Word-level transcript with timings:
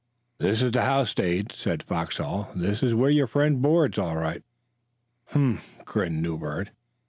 "This 0.39 0.63
is 0.63 0.71
the 0.71 0.81
house, 0.81 1.13
Dade," 1.13 1.51
said 1.51 1.83
Foxhall; 1.83 2.49
"this 2.55 2.81
is 2.81 2.95
where 2.95 3.11
your 3.11 3.27
friend 3.27 3.61
boards, 3.61 3.99
all 3.99 4.17
right." 4.17 4.41
"Humph!" 5.25 5.77
grinned 5.85 6.23
Newbert. 6.23 6.71